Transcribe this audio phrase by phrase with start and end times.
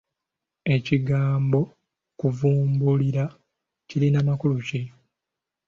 [0.75, 1.59] Ekigambo
[2.19, 3.25] kuvumbulira
[3.87, 4.81] kirina makulu ki?